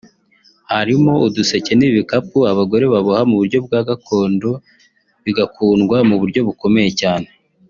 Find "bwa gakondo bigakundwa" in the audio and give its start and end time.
3.65-5.97